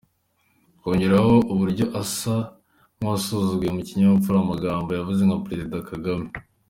[0.81, 2.35] Kongeraho uburyo asa
[2.97, 6.27] nk’uwasuzuguye mu kinyabupfura amagambo yavuzwe na Perezida Kagame.